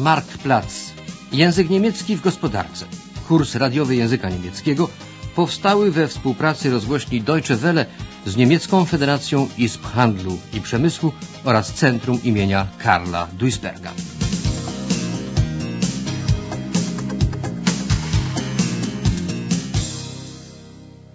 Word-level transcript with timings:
Marktplatz. 0.00 0.92
Język 1.32 1.70
niemiecki 1.70 2.16
w 2.16 2.20
gospodarce. 2.20 2.86
Kurs 3.28 3.54
radiowy 3.54 3.96
języka 3.96 4.30
niemieckiego 4.30 4.88
powstały 5.34 5.90
we 5.90 6.08
współpracy 6.08 6.70
rozgłośni 6.70 7.22
Deutsche 7.22 7.56
Welle 7.56 7.86
z 8.26 8.36
Niemiecką 8.36 8.84
Federacją 8.84 9.48
Izb 9.58 9.84
Handlu 9.84 10.38
i 10.52 10.60
Przemysłu 10.60 11.12
oraz 11.44 11.74
Centrum 11.74 12.22
imienia 12.22 12.66
Karla 12.78 13.26
Duisberga. 13.32 13.92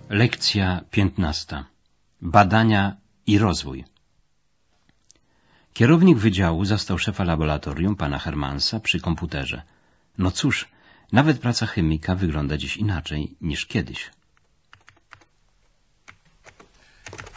Lekcja 0.10 0.82
piętnasta. 0.92 1.66
Badania 2.22 2.98
i 3.28 3.38
rozwój. 3.38 3.95
Kierownik 5.76 6.18
wydziału 6.18 6.66
zastał 6.66 6.98
szefa 6.98 7.24
laboratorium, 7.24 7.96
pana 7.96 8.20
Hermansa, 8.20 8.80
przy 8.80 9.00
komputerze. 9.00 9.62
No 10.18 10.32
cóż, 10.32 10.68
nawet 11.12 11.40
praca 11.40 11.66
chemika 11.66 12.16
wygląda 12.16 12.58
dziś 12.58 12.78
inaczej 12.78 13.36
niż 13.42 13.66
kiedyś. 13.66 14.12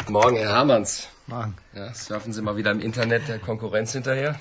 Morgen, 0.08 0.36
Herr 0.36 0.54
Hermanns. 0.54 1.08
Morgen. 1.28 1.52
Ja, 1.74 1.94
surfen 1.94 2.32
Sie 2.32 2.42
mal 2.42 2.56
wieder 2.56 2.72
im 2.72 2.80
Internet 2.82 3.26
der 3.26 3.40
Konkurrenz 3.40 3.92
hinterher? 3.92 4.34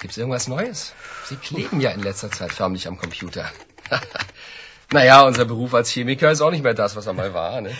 Gibt's 0.00 0.18
irgendwas 0.18 0.48
Neues? 0.48 0.92
Sie 1.28 1.36
kleben 1.36 1.80
ja 1.80 1.90
in 1.90 2.02
letzter 2.02 2.30
Zeit 2.30 2.52
förmlich 2.52 2.86
am 2.86 2.98
Computer. 2.98 3.44
naja, 4.92 5.22
unser 5.22 5.44
Beruf 5.46 5.74
als 5.74 5.90
Chemiker 5.90 6.30
ist 6.30 6.42
auch 6.42 6.50
nicht 6.50 6.64
mehr 6.64 6.74
das, 6.74 6.96
was 6.96 7.06
er 7.06 7.14
mal 7.14 7.32
war. 7.32 7.60
Ne? 7.60 7.70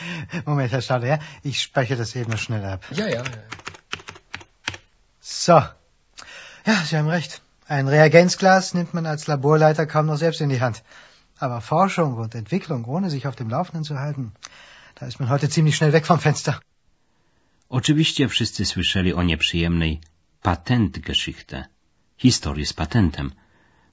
Moment, 0.47 0.73
Herr 0.73 0.83
Stauder, 0.83 1.07
ja? 1.07 1.19
Ich 1.43 1.61
speichere 1.61 1.99
das 1.99 2.17
eben 2.17 2.39
schnell 2.39 2.65
ab. 2.65 2.81
Ja, 2.91 3.09
ja. 3.09 3.23
So. 5.27 5.61
Ja, 6.67 6.77
Sie 6.85 6.97
haben 6.97 7.09
recht. 7.09 7.43
Ein 7.67 7.89
Reagenzglas 7.89 8.75
nimmt 8.75 8.95
man 8.95 9.07
als 9.07 9.27
Laborleiter 9.27 9.85
kaum 9.85 10.07
noch 10.07 10.19
selbst 10.19 10.41
in 10.41 10.51
die 10.51 10.61
Hand. 10.61 10.85
Aber 11.39 11.61
Forschung 11.61 12.15
und 12.15 12.37
Entwicklung, 12.37 12.85
ohne 12.85 13.11
sich 13.11 13.27
auf 13.27 13.35
dem 13.35 13.51
Laufenden 13.51 13.83
zu 13.83 13.99
halten, 13.99 14.33
da 14.95 15.07
ist 15.07 15.19
man 15.19 15.29
heute 15.29 15.49
ziemlich 15.49 15.75
schnell 15.77 15.93
weg 15.93 16.07
vom 16.07 16.21
Fenster. 16.21 16.61
Oczywiście 17.69 18.29
wszyscy 18.29 18.65
słyszeli 18.65 19.15
o 19.15 19.23
nieprzyjemnej 19.23 20.01
Patentgeschichte, 20.43 21.65
historii 22.17 22.67
z 22.67 22.73
patentem, 22.73 23.33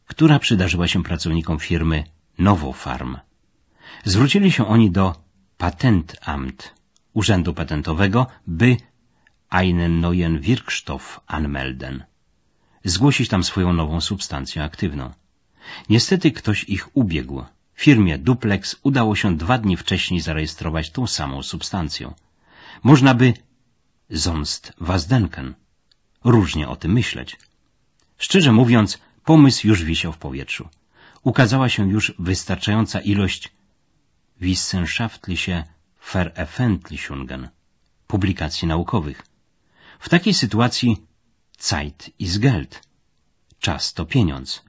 która 0.08 0.40
przydarzyła 0.40 0.88
się 0.88 1.04
pracownikom 1.04 1.60
firmy 1.60 2.04
Novofarm. 2.38 3.18
Zwrócili 4.06 4.52
się 4.52 4.68
oni 4.68 4.92
do 4.92 5.16
Patentamt, 5.58 6.74
Urzędu 7.14 7.54
Patentowego, 7.54 8.28
by 8.48 8.78
einen 9.62 10.00
neuen 10.02 10.36
Wirkstoff 10.42 11.06
anmelden. 11.28 11.96
Zgłosić 12.84 13.30
tam 13.30 13.44
swoją 13.44 13.74
nową 13.74 14.02
substancję 14.02 14.64
aktywną. 14.64 15.14
Niestety 15.90 16.32
ktoś 16.32 16.64
ich 16.64 16.98
ubiegł. 16.98 17.44
Firmie 17.76 18.18
Duplex 18.18 18.76
udało 18.84 19.16
się 19.16 19.38
dwa 19.38 19.58
dni 19.58 19.78
wcześniej 19.78 20.20
zarejestrować 20.22 20.92
tą 20.92 21.08
samą 21.08 21.44
substancję. 21.44 22.14
Można 22.84 23.14
by 23.14 23.34
sonst 24.16 24.74
was 24.78 25.08
denken. 25.08 25.54
Różnie 26.24 26.68
o 26.68 26.76
tym 26.76 26.94
myśleć. 26.94 27.38
Szczerze 28.18 28.52
mówiąc, 28.52 29.00
pomysł 29.26 29.68
już 29.68 29.84
wisiał 29.84 30.12
w 30.14 30.18
powietrzu. 30.18 30.70
Ukazała 31.24 31.70
się 31.70 31.90
już 31.90 32.14
wystarczająca 32.20 33.00
ilość 33.00 33.52
wissenschaftliche 34.42 35.64
Veröffentlichungen, 36.12 37.48
publikacji 38.08 38.68
naukowych. 38.68 39.33
W 40.04 40.10
takiej 40.10 40.34
sytuacji 40.34 41.08
Zeit 41.58 42.12
ist 42.20 42.38
Geld. 42.40 42.82
Czas 43.60 43.94
to 43.94 44.06
pieniądz. 44.06 44.62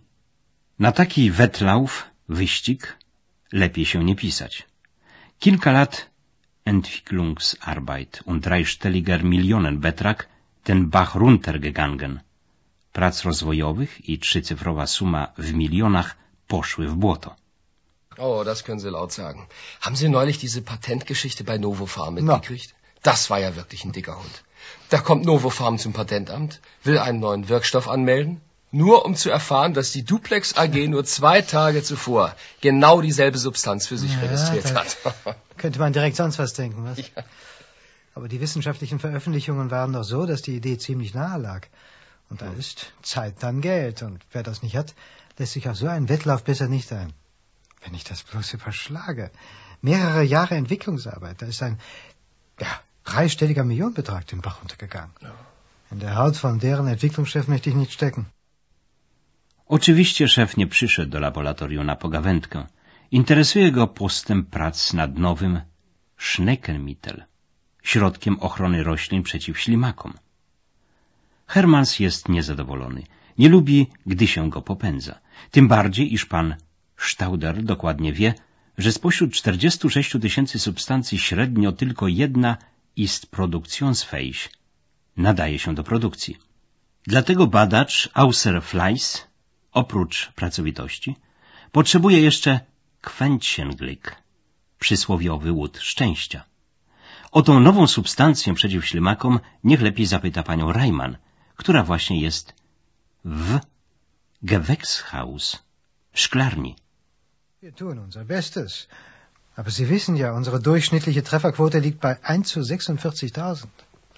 Na 0.79 0.93
taki 0.93 1.31
Wettlauf, 1.31 2.05
wyścig, 2.29 2.99
lepiej 3.53 3.87
się 3.87 4.05
nie 4.05 4.17
pisać. 4.17 4.67
Kilka 5.39 5.73
lat 5.73 6.11
Entwicklungsarbeit 6.65 8.23
und 8.27 8.45
dreistelliger 8.45 9.25
Millionenbetrag 9.25 10.29
ten 10.63 10.91
Bach 10.91 11.15
runtergegangen. 11.15 12.21
Prac 12.93 13.23
rozwojowych 13.25 14.09
i 14.09 14.19
trzycyfrowa 14.19 14.87
suma 14.87 15.33
w 15.39 15.53
milionach 15.53 16.17
poszły 16.49 16.89
w 16.89 16.95
błoto. 16.95 17.37
Oh, 18.19 18.45
das 18.45 18.63
können 18.63 18.81
Sie 18.81 18.91
laut 18.91 19.13
sagen. 19.13 19.47
Haben 19.81 19.97
Sie 19.97 20.09
neulich 20.09 20.39
diese 20.39 20.63
Patentgeschichte 20.63 21.45
bei 21.45 21.59
Novofarm 21.59 22.15
mitgekriegt? 22.15 22.75
Das 23.03 23.31
war 23.31 23.41
ja 23.41 23.57
wirklich 23.57 23.85
ein 23.85 23.93
dicker 23.93 24.17
Hund. 24.21 24.45
Da 24.91 24.99
kommt 24.99 25.25
Novofarm 25.25 25.79
zum 25.79 25.93
Patentamt, 25.93 26.61
will 26.83 26.99
einen 26.99 27.21
neuen 27.21 27.49
Wirkstoff 27.49 27.89
anmelden, 27.89 28.41
nur 28.71 29.05
um 29.05 29.15
zu 29.15 29.31
erfahren, 29.31 29.73
dass 29.73 29.93
die 29.93 30.05
Duplex 30.05 30.57
AG 30.57 30.89
nur 30.89 31.05
zwei 31.05 31.43
Tage 31.43 31.83
zuvor 31.83 32.35
genau 32.61 33.01
dieselbe 33.01 33.39
Substanz 33.39 33.87
für 33.87 33.97
sich 33.97 34.13
Ja, 34.15 34.21
registriert 34.21 34.75
hat. 34.75 34.97
Könnte 35.57 35.79
man 35.79 35.93
direkt 35.93 36.17
sonst 36.17 36.39
was 36.39 36.55
denken, 36.55 36.85
was? 36.85 36.99
Ja. 36.99 37.23
Aber 38.15 38.29
die 38.29 38.41
wissenschaftlichen 38.41 38.99
Veröffentlichungen 38.99 39.71
waren 39.71 39.93
doch 39.93 40.05
so, 40.05 40.27
dass 40.27 40.43
die 40.43 40.57
Idee 40.57 40.79
ziemlich 40.79 41.15
nahe 41.15 41.41
lag. 41.41 41.67
Und 42.31 42.43
da 42.43 42.53
ist 42.53 42.93
Zeit 43.03 43.37
dann 43.41 43.61
Geld. 43.61 44.03
Und 44.03 44.21
wer 44.33 44.43
das 44.43 44.63
nicht 44.63 44.77
hat, 44.77 44.95
lässt 45.39 45.53
sich 45.53 45.69
auf 45.69 45.77
so 45.77 45.87
einen 45.87 46.09
Wettlauf 46.09 46.45
besser 46.45 46.69
nicht 46.69 46.93
ein. 46.93 47.13
Wenn 47.85 47.95
ich 47.95 48.05
das 48.05 48.23
bloß 48.23 48.55
überschlage. 48.55 49.31
Mehrere 49.83 50.23
Jahre 50.23 50.55
Entwicklungsarbeit. 50.55 51.43
Da 51.43 51.47
ist 51.47 51.63
ein, 51.63 51.79
ja, 52.61 52.81
dreistelliger 53.05 53.65
Millionenbetrag 53.65 54.25
den 54.27 54.41
Bach 54.41 54.61
runtergegangen. 54.61 55.13
In 55.93 55.99
der 56.01 56.15
Haut 56.17 56.37
von 56.37 56.59
deren 56.59 56.87
Entwicklungschef 56.89 57.49
möchte 57.49 57.69
ich 57.71 57.77
nicht 57.77 57.93
stecken. 57.93 58.25
Oczywiście 59.67 60.29
szef 60.29 60.57
nie 60.57 60.67
przyszedł 60.67 61.11
do 61.11 61.21
laboratorium 61.21 61.87
na 61.87 61.97
pogawędkę. 61.97 62.67
Interesuje 63.11 63.73
go 63.73 63.87
postęp 63.87 64.51
prac 64.51 64.93
nad 64.93 65.19
nowym 65.19 65.61
Schneckenmittel, 66.19 67.25
środkiem 67.83 68.41
ochrony 68.41 68.83
roślin 68.83 69.23
przeciw 69.23 69.61
ślimakom. 69.61 70.13
Hermans 71.47 71.99
jest 72.01 72.29
niezadowolony. 72.29 73.03
Nie 73.39 73.49
lubi, 73.49 73.87
gdy 74.07 74.27
się 74.27 74.51
go 74.51 74.63
popędza. 74.63 75.19
Tym 75.51 75.69
bardziej, 75.69 76.15
iż 76.15 76.27
pan 76.27 76.55
Stauder 76.97 77.63
dokładnie 77.63 78.13
wie, 78.13 78.35
że 78.79 78.93
spośród 78.93 79.33
46 79.33 80.17
tysięcy 80.21 80.59
substancji 80.59 81.19
średnio 81.19 81.73
tylko 81.73 82.09
jedna 82.09 82.57
ist 82.97 83.31
produktionsfähig. 83.31 84.49
Nadaje 85.17 85.59
się 85.59 85.75
do 85.75 85.83
produkcji. 85.85 86.39
Dlatego 87.07 87.47
badacz 87.47 88.09
außer 88.15 88.63
Fleiss, 88.63 89.27
oprócz 89.73 90.33
pracowitości, 90.33 91.17
potrzebuje 91.73 92.21
jeszcze 92.21 92.61
Quäntchenglück, 93.03 94.13
przysłowiowy 94.79 95.53
łód 95.53 95.79
szczęścia. 95.79 96.45
O 97.33 97.43
tą 97.43 97.61
nową 97.61 97.87
substancję 97.87 98.55
przeciw 98.55 98.87
ślimakom 98.87 99.41
niech 99.65 99.81
lepiej 99.81 100.07
zapyta 100.07 100.43
panią 100.43 100.73
Reimann, 100.73 101.17
która 101.57 101.83
właśnie 101.85 102.21
jest 102.21 102.55
w 103.25 103.59
Gewächshaus, 104.43 105.59
szklarni. 106.13 106.77
Wir 107.63 107.75
tun 107.75 107.99
unser 107.99 108.27
Bestes. 108.27 108.89
Aber 109.57 109.71
Sie 109.71 109.89
wissen 109.89 110.17
ja, 110.17 110.33
unsere 110.33 110.61
durchschnittliche 110.61 111.23
Trefferquote 111.23 111.79
liegt 111.79 112.01
bei 112.01 112.19
1 112.23 112.49
zu 112.49 112.61
46.000. 112.61 113.65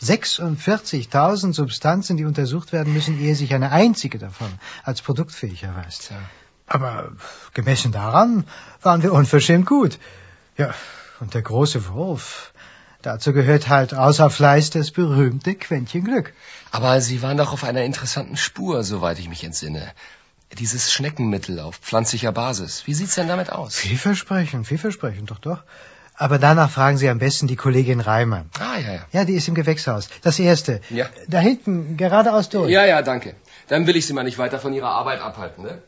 46.000 0.01 1.55
Substanzen, 1.55 2.17
die 2.17 2.25
untersucht 2.25 2.73
werden 2.73 2.93
müssen, 2.93 3.19
ehe 3.19 3.35
sich 3.35 3.55
eine 3.55 3.73
einzige 3.73 4.19
davon 4.19 4.49
als 4.83 5.01
produktfähig 5.01 5.63
erweist. 5.63 6.09
Tja. 6.09 6.19
Aber 6.67 7.13
gemessen 7.55 7.93
daran 7.93 8.45
waren 8.83 9.03
wir 9.03 9.13
unverschämt 9.13 9.67
gut. 9.67 9.99
Ja, 10.57 10.75
und 11.21 11.35
der 11.35 11.43
große 11.43 11.89
Wurf. 11.89 12.53
Dazu 13.03 13.33
gehört 13.33 13.69
halt 13.69 13.95
außer 13.95 14.31
Fleiß 14.31 14.71
das 14.71 14.91
berühmte 14.91 15.55
Quäntchen 15.55 16.05
Glück. 16.05 16.35
Aber 16.73 17.01
Sie 17.01 17.23
waren 17.23 17.37
doch 17.37 17.53
auf 17.53 17.63
einer 17.63 17.83
interessanten 17.83 18.37
Spur, 18.37 18.83
soweit 18.83 19.19
ich 19.19 19.29
mich 19.29 19.45
entsinne. 19.45 19.93
Dieses 20.55 20.93
Schneckenmittel 20.93 21.61
auf 21.61 21.77
pflanzlicher 21.77 22.33
Basis. 22.33 22.87
Wie 22.87 22.95
sieht's 22.95 23.17
denn 23.17 23.29
damit 23.29 23.51
aus? 23.53 23.77
Vielversprechend, 23.77 24.67
vielversprechend, 24.67 25.31
doch, 25.31 25.39
doch. 25.39 25.63
Aber 26.15 26.39
danach 26.39 26.71
fragen 26.71 26.97
Sie 26.97 27.09
am 27.11 27.19
besten 27.19 27.47
die 27.47 27.57
Kollegin 27.57 28.01
Reimann. 28.01 28.49
Ah, 28.59 28.79
ja, 28.79 28.93
ja. 28.95 29.05
Ja, 29.13 29.25
die 29.25 29.35
ist 29.35 29.49
im 29.49 29.55
Gewächshaus. 29.55 30.09
Das 30.23 30.39
erste. 30.39 30.81
Ja. 30.89 31.07
Da 31.29 31.41
hinten, 31.41 31.97
geradeaus 31.97 32.49
durch. 32.49 32.71
Ja, 32.71 32.87
ja, 32.87 33.03
danke. 33.03 33.35
Dann 33.69 33.87
will 33.87 33.97
ich 33.97 34.07
Sie 34.07 34.15
mal 34.15 34.23
nicht 34.23 34.39
weiter 34.39 34.59
von 34.59 34.73
Ihrer 34.73 34.91
Arbeit 34.91 35.21
abhalten, 35.21 35.65
ne? 35.65 35.83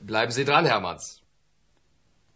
Bleiben 0.00 0.32
Sie 0.32 0.44
dran, 0.44 0.64
Hermanns. 0.64 1.20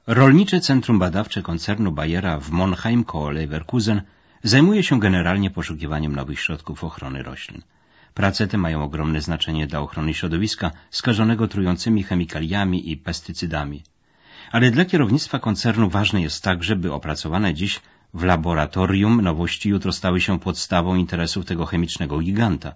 Rolnicze 0.06 0.60
Centrum 0.60 0.98
Badawcze 0.98 1.42
koncernu 1.42 1.92
Bayera 1.92 2.40
w 2.40 2.50
Monheim 2.50 3.04
koło 3.04 3.30
Leverkusen 3.30 4.02
zajmuje 4.42 4.82
się 4.82 5.00
generalnie 5.00 5.50
poszukiwaniem 5.50 6.16
nowych 6.16 6.40
środków 6.40 6.84
ochrony 6.84 7.22
roślin. 7.22 7.62
Prace 8.20 8.46
te 8.46 8.58
mają 8.58 8.84
ogromne 8.84 9.20
znaczenie 9.20 9.66
dla 9.66 9.80
ochrony 9.80 10.14
środowiska 10.14 10.70
skażonego 10.90 11.48
trującymi 11.48 12.02
chemikaliami 12.02 12.90
i 12.90 12.96
pestycydami. 12.96 13.82
Ale 14.52 14.70
dla 14.70 14.84
kierownictwa 14.84 15.38
koncernu 15.38 15.90
ważne 15.90 16.22
jest 16.22 16.44
także, 16.44 16.76
by 16.76 16.92
opracowane 16.92 17.54
dziś 17.54 17.80
w 18.14 18.22
laboratorium 18.24 19.20
nowości 19.20 19.68
jutro 19.68 19.92
stały 19.92 20.20
się 20.20 20.38
podstawą 20.38 20.94
interesów 20.94 21.44
tego 21.44 21.66
chemicznego 21.66 22.18
giganta. 22.18 22.74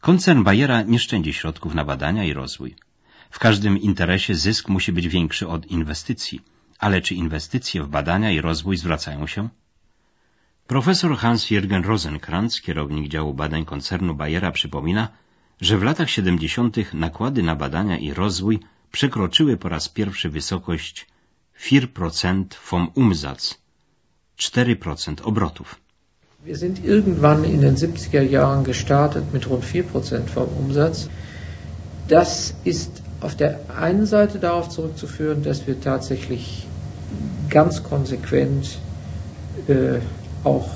Koncern 0.00 0.42
Bayera 0.42 0.82
nie 0.82 0.98
szczędzi 0.98 1.32
środków 1.32 1.74
na 1.74 1.84
badania 1.84 2.24
i 2.24 2.32
rozwój. 2.32 2.74
W 3.30 3.38
każdym 3.38 3.78
interesie 3.78 4.34
zysk 4.34 4.68
musi 4.68 4.92
być 4.92 5.08
większy 5.08 5.48
od 5.48 5.66
inwestycji. 5.66 6.40
Ale 6.78 7.00
czy 7.00 7.14
inwestycje 7.14 7.82
w 7.82 7.88
badania 7.88 8.30
i 8.30 8.40
rozwój 8.40 8.76
zwracają 8.76 9.26
się? 9.26 9.48
Profesor 10.70 11.16
Hans-Jürgen 11.22 11.84
Rosenkrantz, 11.84 12.60
kierownik 12.60 13.08
działu 13.08 13.34
badań 13.34 13.64
koncernu 13.64 14.14
Bayera, 14.14 14.52
przypomina, 14.52 15.08
że 15.60 15.78
w 15.78 15.82
latach 15.82 16.10
70. 16.10 16.94
nakłady 16.94 17.42
na 17.42 17.56
badania 17.56 17.98
i 17.98 18.14
rozwój 18.14 18.60
przekroczyły 18.92 19.56
po 19.56 19.68
raz 19.68 19.88
pierwszy 19.88 20.28
wysokość 20.30 21.06
4% 21.60 22.44
vom 22.70 22.90
Umsatz, 22.94 23.58
4% 24.38 25.14
obrotów. 25.22 25.76
Wir 26.46 26.58
sind 26.58 26.84
irgendwann 26.84 27.44
in 27.44 27.60
den 27.60 27.74
70er 27.76 28.30
Jahren 28.30 28.64
gestartet 28.64 29.34
mit 29.34 29.46
rund 29.46 29.64
4% 29.64 30.26
vom 30.26 30.48
Umsatz. 30.64 31.08
Das 32.08 32.54
ist 32.64 33.02
auf 33.20 33.34
der 33.34 33.58
einen 33.76 34.06
Seite 34.06 34.38
darauf 34.38 34.68
zurückzuführen, 34.68 35.42
dass 35.42 35.66
wir 35.66 35.80
tatsächlich 35.80 36.66
ganz 37.48 37.82
konsequent 37.82 38.78
äh, 39.68 40.00
auch 40.44 40.68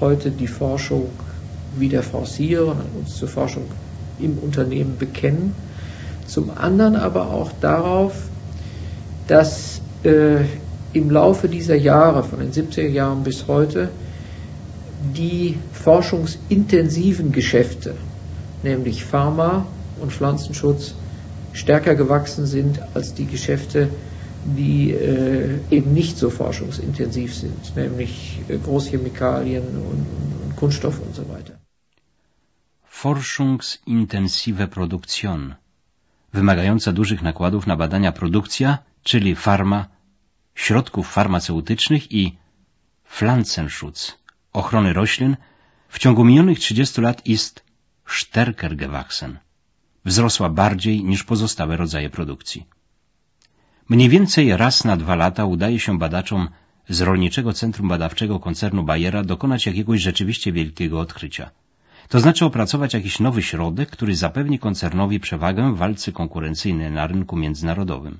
heute 0.00 0.30
die 0.30 0.46
Forschung 0.46 1.08
wieder 1.76 2.02
forcieren 2.02 2.78
und 2.78 3.00
uns 3.00 3.16
zur 3.16 3.28
Forschung 3.28 3.64
im 4.18 4.38
Unternehmen 4.38 4.96
bekennen. 4.98 5.54
Zum 6.26 6.50
anderen 6.56 6.96
aber 6.96 7.30
auch 7.30 7.52
darauf, 7.60 8.14
dass 9.26 9.80
äh, 10.04 10.44
im 10.92 11.10
Laufe 11.10 11.48
dieser 11.48 11.74
Jahre, 11.74 12.22
von 12.22 12.38
den 12.38 12.52
70er 12.52 12.88
Jahren 12.88 13.24
bis 13.24 13.48
heute, 13.48 13.90
die 15.16 15.58
forschungsintensiven 15.72 17.32
Geschäfte, 17.32 17.94
nämlich 18.62 19.04
Pharma 19.04 19.66
und 20.00 20.12
Pflanzenschutz, 20.12 20.94
stärker 21.52 21.94
gewachsen 21.94 22.46
sind 22.46 22.80
als 22.94 23.14
die 23.14 23.26
Geschäfte, 23.26 23.88
die 24.44 24.92
äh, 24.92 25.58
eben 25.70 25.94
nicht 25.94 26.18
so 26.18 26.30
forschungsintensiv 26.30 27.34
sind, 27.34 27.76
nämlich 27.76 28.40
äh, 28.48 28.58
Großchemikalien 28.58 29.64
und, 29.90 30.06
und 30.42 30.56
Kunststoff 30.56 31.00
und 31.00 31.14
so 31.14 31.28
weiter. 31.28 31.54
Forschungsintensive 32.84 34.68
Produktion, 34.68 35.54
wymagająca 36.32 36.92
dużych 36.92 37.22
nakładów 37.22 37.66
na 37.66 37.76
badania 37.76 38.12
produkcja, 38.12 38.78
czyli 39.02 39.34
farma, 39.34 39.88
środków 40.54 41.12
farmaceutycznych 41.12 42.12
i 42.12 42.36
Pflanzenschutz, 43.08 44.18
ochrony 44.52 44.92
roślin, 44.92 45.36
w 45.88 45.98
ciągu 45.98 46.24
minionych 46.24 46.58
30 46.58 47.00
lat 47.00 47.26
ist 47.26 47.64
stärker 48.06 48.76
gewachsen. 48.76 49.38
Wzrosła 50.04 50.48
bardziej 50.48 51.04
niż 51.04 51.24
pozostałe 51.24 51.76
rodzaje 51.76 52.10
produkcji. 52.10 52.66
Mniej 53.88 54.08
więcej 54.08 54.56
raz 54.56 54.84
na 54.84 54.96
dwa 54.96 55.14
lata 55.14 55.44
udaje 55.44 55.80
się 55.80 55.98
badaczom 55.98 56.48
z 56.88 57.00
Rolniczego 57.00 57.52
Centrum 57.52 57.88
Badawczego 57.88 58.40
koncernu 58.40 58.82
Bayera 58.82 59.22
dokonać 59.22 59.66
jakiegoś 59.66 60.00
rzeczywiście 60.00 60.52
wielkiego 60.52 61.00
odkrycia. 61.00 61.50
To 62.08 62.20
znaczy 62.20 62.44
opracować 62.44 62.94
jakiś 62.94 63.20
nowy 63.20 63.42
środek, 63.42 63.90
który 63.90 64.16
zapewni 64.16 64.58
koncernowi 64.58 65.20
przewagę 65.20 65.72
w 65.72 65.76
walce 65.76 66.12
konkurencyjnej 66.12 66.90
na 66.90 67.06
rynku 67.06 67.36
międzynarodowym. 67.36 68.18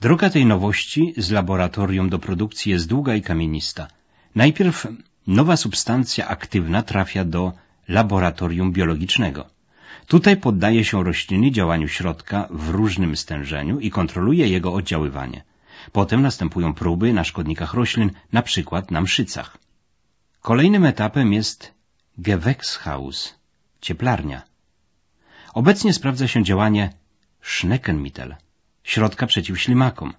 Droga 0.00 0.30
tej 0.30 0.46
nowości 0.46 1.14
z 1.16 1.30
laboratorium 1.30 2.08
do 2.08 2.18
produkcji 2.18 2.72
jest 2.72 2.88
długa 2.88 3.14
i 3.14 3.22
kamienista. 3.22 3.88
Najpierw 4.34 4.86
nowa 5.26 5.56
substancja 5.56 6.28
aktywna 6.28 6.82
trafia 6.82 7.24
do 7.24 7.52
laboratorium 7.88 8.72
biologicznego. 8.72 9.53
Tutaj 10.06 10.36
poddaje 10.36 10.84
się 10.84 11.04
rośliny 11.04 11.50
działaniu 11.50 11.88
środka 11.88 12.48
w 12.50 12.68
różnym 12.68 13.16
stężeniu 13.16 13.80
i 13.80 13.90
kontroluje 13.90 14.48
jego 14.48 14.72
oddziaływanie. 14.72 15.44
Potem 15.92 16.22
następują 16.22 16.74
próby 16.74 17.12
na 17.12 17.24
szkodnikach 17.24 17.74
roślin, 17.74 18.10
na 18.32 18.42
przykład 18.42 18.90
na 18.90 19.00
mszycach. 19.00 19.58
Kolejnym 20.40 20.84
etapem 20.84 21.32
jest 21.32 21.72
Gewächshaus, 22.18 23.34
cieplarnia. 23.80 24.42
Obecnie 25.54 25.92
sprawdza 25.92 26.28
się 26.28 26.44
działanie 26.44 26.90
Schneckenmittel, 27.42 28.36
środka 28.84 29.26
przeciw 29.26 29.60
ślimakom. 29.60 30.14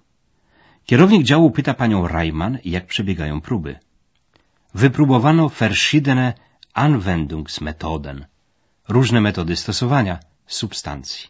Kierownik 0.86 1.22
działu 1.22 1.50
pyta 1.50 1.74
panią 1.74 2.08
Reimann, 2.08 2.58
jak 2.64 2.86
przebiegają 2.86 3.40
próby. 3.40 3.78
Wypróbowano 4.74 5.48
verschiedene 5.48 6.32
Anwendungsmethoden, 6.74 8.26
różne 8.88 9.20
metody 9.20 9.56
stosowania 9.56 10.18
substancji. 10.46 11.26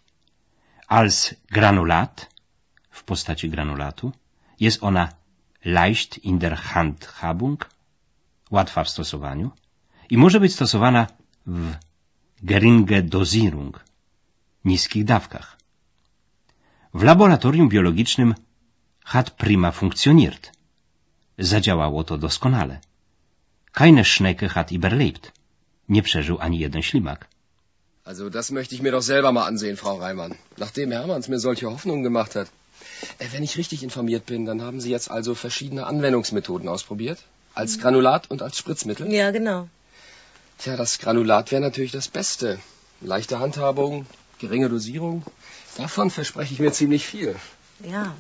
Als 0.89 1.35
Granulat, 1.51 2.27
w 2.91 3.05
postaci 3.05 3.51
granulatu, 3.51 4.13
jest 4.61 4.83
ona 4.83 5.09
leicht 5.65 6.19
in 6.19 6.39
der 6.39 6.57
Handhabung, 6.57 7.71
łatwa 8.51 8.85
w 8.85 8.89
stosowaniu 8.89 9.51
i 10.11 10.19
może 10.19 10.41
być 10.41 10.55
stosowana 10.55 11.07
w 11.47 11.75
geringe 12.43 13.03
Dosierung, 13.03 13.85
niskich 14.65 15.05
dawkach. 15.05 15.59
W 16.95 17.03
laboratorium 17.03 17.69
biologicznym 17.69 18.35
hat 19.05 19.31
prima 19.31 19.73
funktioniert. 19.73 20.53
Zadziałało 21.39 22.05
to 22.05 22.19
doskonale. 22.19 22.81
Keine 23.73 24.05
Schnecke 24.05 24.49
hat 24.49 24.73
überlebt. 24.73 25.33
Nie 25.89 26.03
przeżył 26.03 26.39
ani 26.41 26.59
jeden 26.59 26.83
ślimak. 26.83 27.29
Also 28.07 28.31
das 28.31 28.53
möchte 28.53 28.73
ich 28.77 28.83
mir 28.83 28.93
doch 28.93 29.03
selber 29.03 29.33
mal 29.33 29.47
ansehen, 29.47 29.77
Frau 29.77 29.97
Reimann. 29.97 30.37
Nachdem 30.57 30.93
Hermanns 30.93 31.27
mir 31.27 31.41
solche 31.41 31.69
Hoffnungen 31.69 32.05
gemacht 32.05 32.37
hat. 32.37 32.47
Äh, 33.19 33.27
wenn 33.33 33.43
ich 33.43 33.59
richtig 33.59 33.83
informiert 33.83 34.27
bin, 34.27 34.47
dann 34.47 34.63
haben 34.63 34.81
Sie 34.81 34.91
jetzt 34.91 35.11
also 35.11 35.35
verschiedene 35.35 35.87
Anwendungsmethoden 35.87 36.69
ausprobiert? 36.69 37.19
Als 37.55 37.81
Granulat 37.81 38.31
und 38.31 38.43
als 38.43 38.59
Spritzmittel? 38.59 39.13
Ja, 39.13 39.33
genau. 39.33 39.69
Tja, 40.59 40.77
das 40.77 41.01
Granulat 41.01 41.51
wäre 41.51 41.61
natürlich 41.61 41.91
das 41.91 42.07
Beste. 42.07 42.61
Leichte 43.01 43.41
Handhabung, 43.41 44.07
geringe 44.39 44.69
Dosierung. 44.69 45.25
Davon 45.77 46.09
verspreche 46.11 46.55
ich 46.55 46.61
mir 46.61 46.73
ziemlich 46.73 47.05
viel. 47.05 47.35
Ja, 47.83 48.15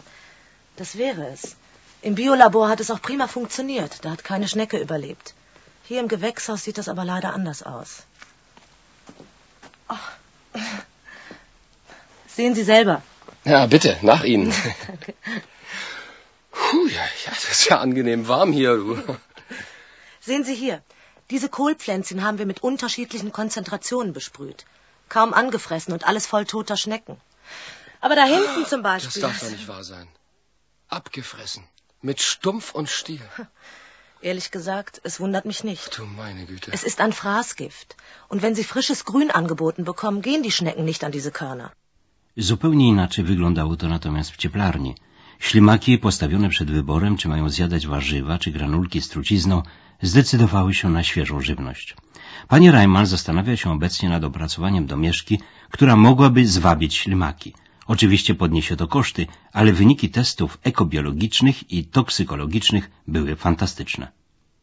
das 0.75 0.99
wäre 0.99 1.29
es. 1.29 1.55
Im 2.03 2.17
Biolabor 2.17 2.69
hat 2.69 2.81
es 2.81 2.91
auch 2.91 3.01
prima 3.01 3.29
funktioniert. 3.29 4.05
Da 4.05 4.11
hat 4.11 4.25
keine 4.25 4.49
Schnecke 4.49 4.79
überlebt. 4.79 5.35
Hier 5.85 6.01
im 6.01 6.09
Gewächshaus 6.09 6.65
sieht 6.65 6.79
das 6.79 6.89
aber 6.89 7.05
leider 7.05 7.33
anders 7.33 7.63
aus. 7.63 8.03
Sehen 12.37 12.55
Sie 12.55 12.65
selber. 12.65 13.03
Ja, 13.45 13.67
bitte, 13.67 13.97
nach 14.03 14.23
Ihnen. 14.23 14.53
Danke. 14.87 15.15
Puh, 16.51 16.87
ja, 16.89 17.05
ja, 17.25 17.31
das 17.31 17.45
ist 17.51 17.65
ja 17.71 17.79
angenehm 17.79 18.29
warm 18.29 18.53
hier, 18.53 18.77
du. 18.77 18.99
Sehen 20.21 20.45
Sie 20.45 20.55
hier. 20.55 20.83
Diese 21.31 21.49
Kohlpflänzchen 21.49 22.23
haben 22.23 22.39
wir 22.39 22.45
mit 22.45 22.63
unterschiedlichen 22.63 23.33
Konzentrationen 23.33 24.13
besprüht. 24.13 24.67
Kaum 25.09 25.33
angefressen 25.33 25.95
und 25.95 26.07
alles 26.07 26.27
voll 26.27 26.45
toter 26.45 26.77
Schnecken. 26.77 27.17
Aber 28.03 28.17
da 28.17 28.25
hinten 28.25 28.67
zum 28.67 28.83
Beispiel. 28.83 29.23
Das 29.23 29.31
darf 29.31 29.41
doch 29.41 29.57
nicht 29.57 29.69
wahr 29.69 29.85
sein. 29.85 30.07
Abgefressen. 30.89 31.65
Mit 32.03 32.21
Stumpf 32.21 32.75
und 32.75 32.91
Stiel. 32.91 33.27
Ehrlich 34.21 34.51
gesagt, 34.51 35.01
es 35.05 35.21
wundert 35.21 35.47
mich 35.47 35.65
nicht. 35.65 35.99
Du 35.99 36.05
meine 36.05 36.45
Güte. 36.45 36.71
Es 36.75 36.85
ist 36.85 37.01
ein 37.01 37.15
Fraßgift. 37.15 37.97
Und 38.29 38.43
wenn 38.43 38.55
Sie 38.55 38.65
frisches 38.65 39.07
Grün 39.07 39.31
angeboten 39.31 39.85
bekommen, 39.85 40.21
gehen 40.21 40.43
die 40.43 40.53
Schnecken 40.53 40.85
nicht 40.85 41.03
an 41.03 41.13
diese 41.13 41.33
Körner. 41.33 41.73
Zupełnie 42.37 42.89
inaczej 42.89 43.25
wyglądało 43.25 43.77
to 43.77 43.89
natomiast 43.89 44.31
w 44.31 44.37
cieplarni. 44.37 44.95
Ślimaki 45.39 45.99
postawione 45.99 46.49
przed 46.49 46.71
wyborem, 46.71 47.17
czy 47.17 47.29
mają 47.29 47.49
zjadać 47.49 47.87
warzywa, 47.87 48.39
czy 48.39 48.51
granulki 48.51 49.03
z 49.03 49.09
trucizną, 49.09 49.63
zdecydowały 50.03 50.75
się 50.75 50.91
na 50.91 51.03
świeżą 51.03 51.41
żywność. 51.41 51.97
Pani 52.49 52.71
Reimann 52.71 53.07
zastanawia 53.07 53.57
się 53.57 53.73
obecnie 53.73 54.09
nad 54.09 54.25
opracowaniem 54.25 54.87
domieszki, 54.87 55.41
która 55.71 55.97
mogłaby 55.97 56.47
zwabić 56.47 56.95
ślimaki. 56.95 57.55
Oczywiście 57.87 58.35
podniesie 58.35 58.77
to 58.77 58.89
koszty, 58.89 59.27
ale 59.53 59.73
wyniki 59.73 60.11
testów 60.11 60.59
ekobiologicznych 60.63 61.71
i 61.73 61.85
toksykologicznych 61.85 62.91
były 63.09 63.37
fantastyczne. 63.37 64.09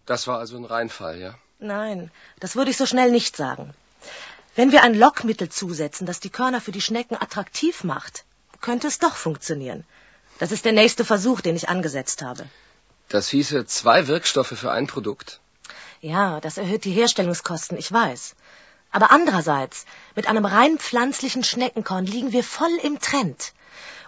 Das 0.05 0.25
war 0.25 0.39
also 0.39 0.57
ein 0.57 0.65
Reinfall, 0.65 1.19
ja? 1.19 1.33
Nein, 1.59 2.09
das 2.39 2.55
würde 2.55 2.69
ich 2.69 2.77
so 2.77 2.85
schnell 2.85 3.11
nicht 3.11 3.37
sagen. 3.37 3.73
Wenn 4.55 4.71
wir 4.71 4.83
ein 4.83 4.93
Lockmittel 4.93 5.49
zusetzen, 5.49 6.05
das 6.05 6.19
die 6.19 6.29
Körner 6.29 6.61
für 6.61 6.71
die 6.71 6.81
Schnecken 6.81 7.15
attraktiv 7.15 7.83
macht, 7.83 8.23
könnte 8.61 8.87
es 8.87 8.99
doch 8.99 9.15
funktionieren. 9.15 9.83
Das 10.37 10.51
ist 10.51 10.65
der 10.65 10.73
nächste 10.73 11.05
Versuch, 11.05 11.41
den 11.41 11.55
ich 11.55 11.69
angesetzt 11.69 12.21
habe. 12.21 12.45
Das 13.09 13.29
hieße 13.29 13.65
zwei 13.65 14.07
Wirkstoffe 14.07 14.53
für 14.55 14.71
ein 14.71 14.87
Produkt. 14.87 15.39
Ja, 16.01 16.39
das 16.39 16.57
erhöht 16.57 16.85
die 16.85 16.91
Herstellungskosten, 16.91 17.77
ich 17.77 17.91
weiß. 17.91 18.35
Aber 18.91 19.09
andererseits, 19.11 19.85
mit 20.15 20.27
einem 20.27 20.45
rein 20.45 20.77
pflanzlichen 20.77 21.43
Schneckenkorn 21.43 22.05
liegen 22.05 22.31
wir 22.31 22.43
voll 22.43 22.77
im 22.83 22.99
Trend. 22.99 23.53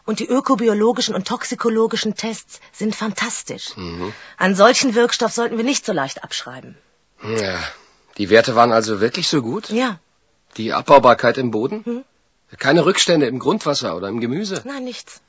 Und 0.06 0.20
die 0.20 0.28
ökobiologischen 0.28 1.16
und 1.16 1.28
toxikologischen 1.28 2.16
Tests 2.16 2.60
sind 2.72 2.96
fantastisch. 2.96 3.76
Mhm. 3.76 4.14
Einen 4.38 4.56
solchen 4.56 4.94
Wirkstoff 4.94 5.34
sollten 5.34 5.58
wir 5.58 5.64
nicht 5.64 5.86
so 5.86 5.94
leicht 5.94 6.24
abschreiben. 6.24 6.78
Ja, 7.24 7.58
die 8.20 8.30
Werte 8.30 8.56
waren 8.56 8.72
also 8.72 9.02
wirklich 9.02 9.28
so 9.28 9.42
gut? 9.42 9.70
Ja, 9.70 10.00
Die 10.58 10.74
Abbaubarkeit 10.74 11.38
im 11.38 11.52
Boden? 11.52 11.84
Hm? 11.86 12.06
Keine 12.58 12.86
Rückstände 12.86 13.26
im 13.26 13.40
Grundwasser 13.40 13.96
oder 13.98 14.08
im 14.08 14.22
Gemüse? 14.22 14.62
Nein, 14.66 14.84
nichts. 14.86 15.22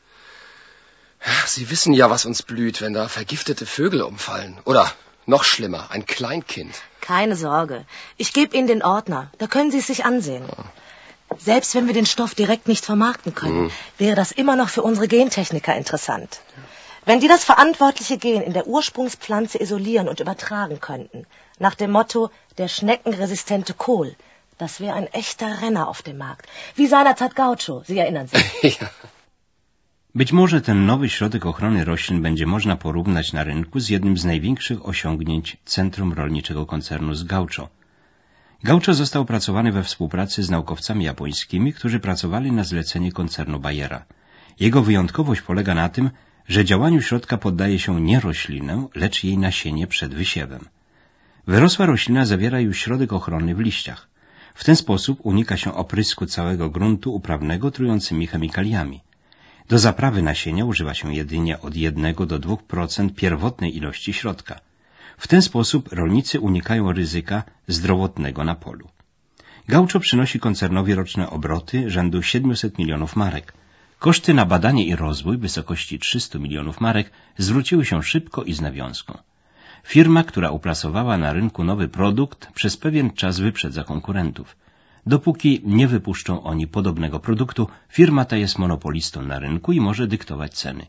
Sie 1.46 1.70
wissen 1.70 1.92
ja, 1.92 2.08
was 2.10 2.24
uns 2.24 2.42
blüht, 2.42 2.80
wenn 2.80 2.92
da 2.92 3.08
vergiftete 3.08 3.66
Vögel 3.66 4.02
umfallen. 4.02 4.58
Oder 4.64 4.92
noch 5.24 5.42
schlimmer, 5.42 5.90
ein 5.90 6.06
Kleinkind. 6.06 6.74
Keine 7.00 7.34
Sorge. 7.34 7.84
Ich 8.16 8.32
gebe 8.32 8.56
Ihnen 8.56 8.68
den 8.68 8.82
Ordner. 8.82 9.30
Da 9.38 9.46
können 9.46 9.70
Sie 9.72 9.78
es 9.78 9.88
sich 9.88 10.04
ansehen. 10.04 10.44
Selbst 11.38 11.74
wenn 11.74 11.88
wir 11.88 11.94
den 11.94 12.06
Stoff 12.06 12.34
direkt 12.34 12.68
nicht 12.68 12.84
vermarkten 12.84 13.34
können, 13.34 13.64
mhm. 13.64 13.70
wäre 13.98 14.14
das 14.14 14.30
immer 14.30 14.54
noch 14.54 14.68
für 14.68 14.82
unsere 14.82 15.08
Gentechniker 15.08 15.74
interessant. 15.74 16.40
Wenn 17.04 17.20
die 17.20 17.28
das 17.28 17.44
verantwortliche 17.44 18.18
Gen 18.18 18.42
in 18.42 18.52
der 18.52 18.66
Ursprungspflanze 18.66 19.60
isolieren 19.60 20.08
und 20.08 20.20
übertragen 20.20 20.80
könnten, 20.80 21.26
nach 21.58 21.74
dem 21.74 21.90
Motto 21.90 22.30
der 22.58 22.68
schneckenresistente 22.68 23.74
Kohl, 23.74 24.14
das 24.58 24.80
wäre 24.80 24.94
ein 24.94 25.08
echter 25.12 25.62
Renner 25.62 25.88
auf 25.88 26.02
dem 26.02 26.18
Markt. 26.18 26.46
Wie 26.76 26.86
seinerzeit 26.86 27.34
Gaucho, 27.36 27.82
Sie 27.86 27.98
erinnern 27.98 28.28
sich. 28.28 28.46
ja. 28.80 28.88
Być 30.14 30.32
może 30.32 30.60
ten 30.60 30.86
nowy 30.86 31.08
środek 31.08 31.46
ochrony 31.46 31.84
roślin 31.84 32.22
będzie 32.22 32.46
można 32.46 32.76
porównać 32.76 33.32
na 33.32 33.44
rynku 33.44 33.80
z 33.80 33.88
jednym 33.88 34.16
z 34.18 34.24
największych 34.24 34.88
osiągnięć 34.88 35.56
Centrum 35.64 36.12
Rolniczego 36.12 36.66
Koncernu 36.66 37.14
z 37.14 37.22
Gaucho. 37.24 37.68
Gaucho 38.62 38.94
został 38.94 39.22
opracowany 39.22 39.72
we 39.72 39.82
współpracy 39.82 40.42
z 40.42 40.50
naukowcami 40.50 41.04
japońskimi, 41.04 41.72
którzy 41.72 42.00
pracowali 42.00 42.52
na 42.52 42.64
zlecenie 42.64 43.12
koncernu 43.12 43.60
Bayera. 43.60 44.04
Jego 44.60 44.82
wyjątkowość 44.82 45.40
polega 45.40 45.74
na 45.74 45.88
tym, 45.88 46.10
że 46.48 46.64
działaniu 46.64 47.02
środka 47.02 47.36
poddaje 47.38 47.78
się 47.78 48.00
nie 48.00 48.20
roślinę, 48.20 48.88
lecz 48.94 49.24
jej 49.24 49.38
nasienie 49.38 49.86
przed 49.86 50.14
wysiewem. 50.14 50.68
Wyrosła 51.46 51.86
roślina 51.86 52.24
zawiera 52.24 52.60
już 52.60 52.78
środek 52.78 53.12
ochronny 53.12 53.54
w 53.54 53.60
liściach. 53.60 54.08
W 54.60 54.64
ten 54.64 54.76
sposób 54.76 55.18
unika 55.22 55.56
się 55.56 55.74
oprysku 55.74 56.26
całego 56.26 56.70
gruntu 56.70 57.14
uprawnego 57.14 57.70
trującymi 57.70 58.26
chemikaliami. 58.26 59.00
Do 59.68 59.78
zaprawy 59.78 60.22
nasienia 60.22 60.64
używa 60.64 60.94
się 60.94 61.14
jedynie 61.14 61.60
od 61.60 61.76
1 61.76 62.14
do 62.14 62.38
2% 62.38 63.14
pierwotnej 63.14 63.76
ilości 63.76 64.12
środka. 64.12 64.60
W 65.18 65.28
ten 65.28 65.42
sposób 65.42 65.92
rolnicy 65.92 66.40
unikają 66.40 66.92
ryzyka 66.92 67.42
zdrowotnego 67.68 68.44
na 68.44 68.54
polu. 68.54 68.88
Gaucho 69.68 70.00
przynosi 70.00 70.40
koncernowi 70.40 70.94
roczne 70.94 71.30
obroty 71.30 71.90
rzędu 71.90 72.22
700 72.22 72.78
milionów 72.78 73.16
marek. 73.16 73.52
Koszty 73.98 74.34
na 74.34 74.46
badanie 74.46 74.86
i 74.86 74.96
rozwój 74.96 75.38
wysokości 75.38 75.98
300 75.98 76.38
milionów 76.38 76.80
marek 76.80 77.10
zwróciły 77.38 77.84
się 77.84 78.02
szybko 78.02 78.44
i 78.44 78.52
z 78.54 78.60
nawiązką. 78.60 79.18
Firma, 79.86 80.24
która 80.24 80.50
uplasowała 80.50 81.18
na 81.18 81.32
rynku 81.32 81.64
nowy 81.64 81.88
produkt, 81.88 82.52
przez 82.52 82.76
pewien 82.76 83.10
czas 83.10 83.40
wyprzedza 83.40 83.84
konkurentów. 83.84 84.56
Dopóki 85.06 85.62
nie 85.64 85.88
wypuszczą 85.88 86.42
oni 86.42 86.66
podobnego 86.66 87.20
produktu, 87.20 87.68
firma 87.88 88.24
ta 88.24 88.36
jest 88.36 88.58
monopolistą 88.58 89.22
na 89.22 89.38
rynku 89.38 89.72
i 89.72 89.80
może 89.80 90.06
dyktować 90.06 90.54
ceny. 90.54 90.86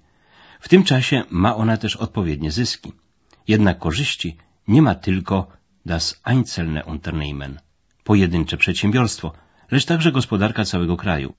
W 0.60 0.70
tym 0.70 0.84
czasie 0.84 1.24
ma 1.30 1.56
ona 1.56 1.77
też 1.77 1.96
odpowiednie 1.96 2.51
zyski. 2.51 2.92
Jednak 3.48 3.80
korzyści 3.80 4.38
nie 4.68 4.82
ma 4.82 4.96
tylko 4.96 5.48
das 5.86 6.22
einzelne 6.24 6.86
Unternehmen, 6.86 7.60
pojedyncze 8.04 8.58
przedsiębiorstwo, 8.58 9.34
lecz 9.72 9.86
także 9.86 10.12
gospodarka 10.12 10.66
całego 10.66 10.98
kraju. 10.98 11.34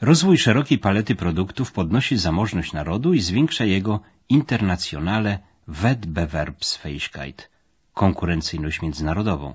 Rozwój 0.00 0.38
szerokiej 0.38 0.78
palety 0.78 1.14
produktów 1.14 1.72
podnosi 1.72 2.16
zamożność 2.16 2.72
narodu 2.72 3.14
i 3.14 3.20
zwiększa 3.20 3.64
jego 3.64 4.00
internacjonale 4.28 5.38
Wettbewerbsfähigkeit, 5.66 7.48
konkurencyjność 7.94 8.82
międzynarodową. 8.82 9.54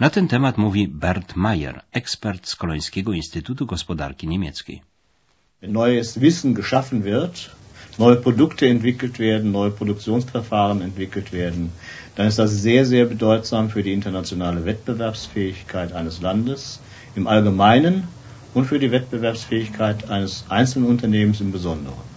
Na 0.00 0.10
ten 0.10 0.28
temat 0.28 0.58
mówi 0.58 0.88
Bert 0.88 1.36
Mayer, 1.36 1.82
ekspert 1.92 2.48
z 2.48 2.56
Kolońskiego 2.56 3.12
Instytutu 3.12 3.66
Gospodarki 3.66 4.28
Niemieckiej. 4.28 4.82
Neues 5.62 6.18
Wissen 6.18 6.54
geschaffen 6.54 7.02
wird, 7.02 7.50
neue 7.98 8.16
Produkte 8.16 8.66
entwickelt 8.66 9.18
werden, 9.18 9.52
neue 9.52 9.70
Produktionsverfahren 9.70 10.82
entwickelt 10.82 11.32
werden, 11.32 11.70
dann 12.16 12.26
ist 12.26 12.38
das 12.38 12.50
sehr, 12.50 12.84
sehr 12.86 13.06
bedeutsam 13.06 13.70
für 13.70 13.82
die 13.82 13.92
internationale 13.92 14.64
Wettbewerbsfähigkeit 14.64 15.92
eines 15.92 16.20
Landes 16.20 16.80
im 17.16 17.26
Allgemeinen 17.26 18.08
und 18.54 18.66
für 18.66 18.78
die 18.78 18.90
Wettbewerbsfähigkeit 18.90 20.10
eines 20.10 20.44
einzelnen 20.48 20.88
Unternehmens 20.88 21.40
im 21.40 21.52
Besonderen. 21.52 22.12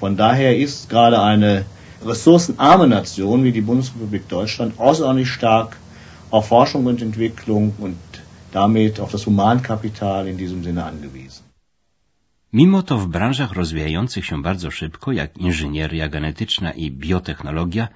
Von 0.00 0.16
daher 0.16 0.56
ist 0.56 0.88
gerade 0.90 1.20
eine 1.20 1.64
ressourcenarme 2.04 3.02
wie 3.44 3.52
die 3.52 3.60
Bundesrepublik 3.60 4.28
Deutschland 4.28 4.78
außerordentlich 4.78 5.30
stark 5.30 5.76
auf 6.30 6.48
Forschung 6.48 6.86
und 6.86 7.02
Entwicklung 7.02 7.74
und 7.78 7.98
damit 8.52 9.00
auf 9.00 9.10
das 9.12 9.26
Humankapital 9.26 10.28
in 10.28 10.36
diesem 10.36 10.62
Sinne 10.64 10.84
angewiesen. 10.84 11.42
Mimo 12.52 12.82
to 12.82 12.98
w 12.98 13.08
branżach 13.08 13.52
rozwijających 13.52 14.24
się 14.26 14.42
bardzo 14.42 14.70
szybko, 14.70 15.12
jak 15.12 15.36
inżynieria 15.36 16.08
genetyczna 16.08 16.70
i 16.72 16.90
biotechnologia, 16.90 17.88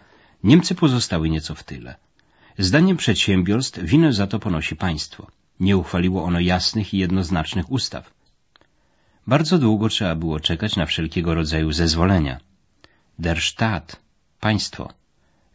Niemcy 0.44 0.74
pozostały 0.74 1.28
nieco 1.30 1.54
w 1.54 1.64
tyle. 1.64 1.94
Zdaniem 2.58 2.96
przedsiębiorstw 2.96 3.78
winę 3.78 4.12
za 4.12 4.26
to 4.26 4.38
ponosi 4.38 4.76
państwo. 4.76 5.26
Nie 5.60 5.76
uchwaliło 5.76 6.24
ono 6.24 6.40
jasnych 6.40 6.94
i 6.94 6.98
jednoznacznych 6.98 7.70
ustaw. 7.70 8.10
Bardzo 9.26 9.58
długo 9.58 9.88
trzeba 9.88 10.14
było 10.14 10.40
czekać 10.40 10.76
na 10.76 10.86
wszelkiego 10.86 11.34
rodzaju 11.34 11.72
zezwolenia. 11.72 12.40
Der 13.26 13.38
Staat, 13.40 14.00
państwo, 14.40 14.82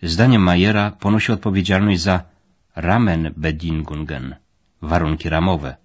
zdaniem 0.03 0.41
Majera 0.41 0.91
ponosi 0.91 1.31
odpowiedzialność 1.31 2.01
za 2.01 2.23
Rahmenbedingungen, 2.75 4.35
warunki 4.81 5.29
ramowe. 5.29 5.75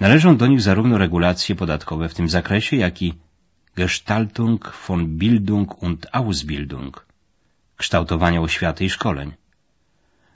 Należą 0.00 0.36
do 0.36 0.46
nich 0.46 0.60
zarówno 0.60 0.98
regulacje 0.98 1.54
podatkowe 1.54 2.08
w 2.08 2.14
tym 2.14 2.28
zakresie, 2.28 2.76
jak 2.76 3.02
i 3.02 3.14
Gestaltung 3.76 4.72
von 4.88 5.06
Bildung 5.18 5.82
und 5.82 6.06
Ausbildung, 6.12 7.06
kształtowania 7.76 8.40
oświaty 8.40 8.84
i 8.84 8.90
szkoleń. 8.90 9.32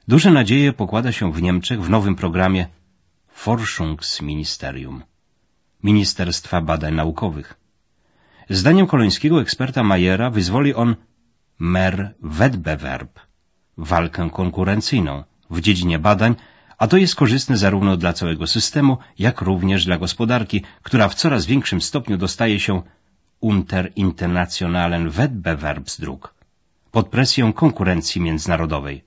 Duże 0.09 0.31
nadzieje 0.31 0.73
pokłada 0.73 1.13
się 1.13 1.33
w 1.33 1.43
Niemczech 1.43 1.83
w 1.83 1.91
nowym 1.91 2.15
programie 2.17 2.67
Forschungsministerium, 3.29 5.03
Ministerstwa 5.83 6.61
Badań 6.61 6.95
Naukowych. 6.95 7.62
Zdaniem 8.53 8.87
kolońskiego 8.87 9.41
eksperta 9.41 9.83
Majera 9.83 10.31
wyzwoli 10.31 10.75
on 10.75 10.97
mer 11.59 12.15
Wettbewerb, 12.23 13.21
walkę 13.77 14.31
konkurencyjną, 14.31 15.25
w 15.51 15.61
dziedzinie 15.61 15.99
badań, 15.99 16.35
a 16.79 16.87
to 16.87 16.97
jest 16.97 17.15
korzystne 17.15 17.57
zarówno 17.57 17.97
dla 17.97 18.13
całego 18.13 18.47
systemu, 18.47 18.97
jak 19.19 19.41
również 19.41 19.85
dla 19.85 19.99
gospodarki, 19.99 20.63
która 20.83 21.09
w 21.09 21.15
coraz 21.15 21.47
większym 21.47 21.81
stopniu 21.81 22.17
dostaje 22.17 22.61
się 22.61 22.83
unter 23.41 23.93
internationalen 23.97 25.11
Wettbewerbsdruck, 25.11 26.35
pod 26.91 27.09
presją 27.09 27.53
konkurencji 27.53 28.21
międzynarodowej. 28.21 29.03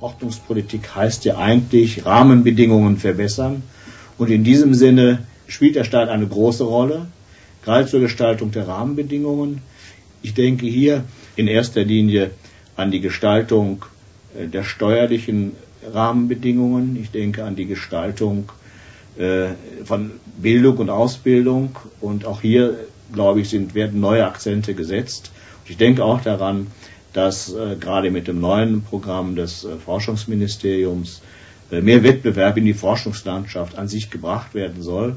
Ordnungspolitik 0.00 0.86
heißt 0.86 1.24
ja 1.26 1.36
eigentlich 1.36 1.98
Rahmenbedingungen 2.04 2.96
verbessern 2.96 3.60
und 4.18 4.30
in 4.30 4.42
diesem 4.42 4.74
Sinne 4.74 5.18
spielt 5.48 5.74
der 5.74 5.84
Staat 5.84 6.08
eine 6.08 6.26
große 6.26 6.64
Rolle, 6.64 7.06
gerade 7.66 7.86
zur 7.86 8.00
Gestaltung 8.00 8.50
der 8.50 8.66
Rahmenbedingungen. 8.66 9.60
Ich 10.22 10.32
denke 10.32 10.66
hier 10.66 11.04
in 11.36 11.46
erster 11.46 11.84
Linie 11.84 12.30
an 12.76 12.90
die 12.90 13.00
Gestaltung 13.00 13.84
Äh, 14.36 14.48
der 14.48 14.64
steuerlichen 14.64 15.52
Rahmenbedingungen. 15.92 16.96
Ich 17.00 17.10
denke 17.10 17.44
an 17.44 17.56
die 17.56 17.66
Gestaltung 17.66 18.50
äh, 19.18 19.48
von 19.84 20.12
Bildung 20.38 20.78
und 20.78 20.90
Ausbildung. 20.90 21.76
Und 22.00 22.24
auch 22.24 22.40
hier, 22.40 22.76
glaube 23.12 23.40
ich, 23.40 23.48
sind, 23.48 23.74
werden 23.74 24.00
neue 24.00 24.26
Akzente 24.26 24.74
gesetzt. 24.74 25.30
Ich 25.66 25.76
denke 25.76 26.04
auch 26.04 26.20
daran, 26.20 26.68
dass 27.12 27.52
äh, 27.52 27.76
gerade 27.78 28.10
mit 28.10 28.28
dem 28.28 28.40
neuen 28.40 28.82
Programm 28.82 29.36
des 29.36 29.66
Forschungsministeriums 29.84 31.22
mehr 31.68 32.04
Wettbewerb 32.04 32.56
in 32.58 32.64
die 32.64 32.74
Forschungslandschaft 32.74 33.76
an 33.76 33.88
sich 33.88 34.10
gebracht 34.10 34.54
werden 34.54 34.82
soll. 34.82 35.16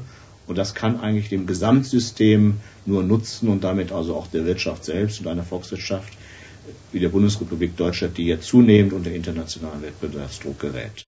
Und 0.50 0.56
das 0.56 0.74
kann 0.74 0.98
eigentlich 0.98 1.28
dem 1.28 1.46
Gesamtsystem 1.46 2.56
nur 2.84 3.04
nutzen 3.04 3.48
und 3.48 3.62
damit 3.62 3.92
also 3.92 4.16
auch 4.16 4.26
der 4.26 4.46
Wirtschaft 4.46 4.84
selbst 4.84 5.20
und 5.20 5.28
einer 5.28 5.44
Volkswirtschaft 5.44 6.12
wie 6.90 6.98
der 6.98 7.10
Bundesrepublik 7.10 7.76
Deutschland, 7.76 8.18
die 8.18 8.26
ja 8.26 8.40
zunehmend 8.40 8.92
unter 8.92 9.12
internationalen 9.12 9.80
Wettbewerbsdruck 9.82 10.58
gerät. 10.58 11.04